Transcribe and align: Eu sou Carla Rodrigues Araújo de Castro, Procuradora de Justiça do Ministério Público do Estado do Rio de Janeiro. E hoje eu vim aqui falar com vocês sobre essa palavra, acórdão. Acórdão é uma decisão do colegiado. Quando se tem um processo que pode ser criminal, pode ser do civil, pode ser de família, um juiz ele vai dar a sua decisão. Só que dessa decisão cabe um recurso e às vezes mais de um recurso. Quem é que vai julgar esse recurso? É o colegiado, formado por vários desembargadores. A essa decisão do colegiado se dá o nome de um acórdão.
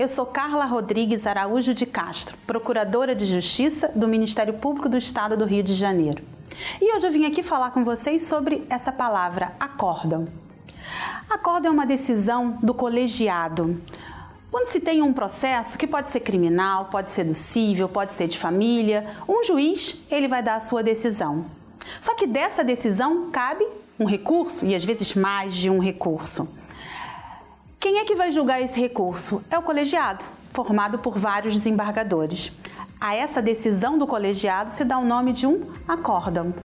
Eu 0.00 0.08
sou 0.08 0.24
Carla 0.24 0.64
Rodrigues 0.64 1.26
Araújo 1.26 1.74
de 1.74 1.84
Castro, 1.84 2.34
Procuradora 2.46 3.14
de 3.14 3.26
Justiça 3.26 3.88
do 3.94 4.08
Ministério 4.08 4.54
Público 4.54 4.88
do 4.88 4.96
Estado 4.96 5.36
do 5.36 5.44
Rio 5.44 5.62
de 5.62 5.74
Janeiro. 5.74 6.24
E 6.80 6.96
hoje 6.96 7.06
eu 7.06 7.12
vim 7.12 7.26
aqui 7.26 7.42
falar 7.42 7.70
com 7.70 7.84
vocês 7.84 8.22
sobre 8.22 8.66
essa 8.70 8.90
palavra, 8.90 9.52
acórdão. 9.60 10.26
Acórdão 11.28 11.72
é 11.72 11.74
uma 11.74 11.84
decisão 11.84 12.58
do 12.62 12.72
colegiado. 12.72 13.78
Quando 14.50 14.64
se 14.64 14.80
tem 14.80 15.02
um 15.02 15.12
processo 15.12 15.76
que 15.76 15.86
pode 15.86 16.08
ser 16.08 16.20
criminal, 16.20 16.86
pode 16.86 17.10
ser 17.10 17.24
do 17.24 17.34
civil, 17.34 17.86
pode 17.86 18.14
ser 18.14 18.26
de 18.26 18.38
família, 18.38 19.06
um 19.28 19.44
juiz 19.44 20.00
ele 20.10 20.28
vai 20.28 20.42
dar 20.42 20.54
a 20.54 20.60
sua 20.60 20.82
decisão. 20.82 21.44
Só 22.00 22.14
que 22.14 22.26
dessa 22.26 22.64
decisão 22.64 23.30
cabe 23.30 23.68
um 23.98 24.06
recurso 24.06 24.64
e 24.64 24.74
às 24.74 24.82
vezes 24.82 25.14
mais 25.14 25.52
de 25.52 25.68
um 25.68 25.78
recurso. 25.78 26.48
Quem 27.80 27.96
é 27.96 28.04
que 28.04 28.14
vai 28.14 28.30
julgar 28.30 28.60
esse 28.60 28.78
recurso? 28.78 29.42
É 29.50 29.56
o 29.56 29.62
colegiado, 29.62 30.22
formado 30.52 30.98
por 30.98 31.18
vários 31.18 31.54
desembargadores. 31.54 32.52
A 33.00 33.14
essa 33.14 33.40
decisão 33.40 33.96
do 33.96 34.06
colegiado 34.06 34.70
se 34.70 34.84
dá 34.84 34.98
o 34.98 35.04
nome 35.04 35.32
de 35.32 35.46
um 35.46 35.66
acórdão. 35.88 36.52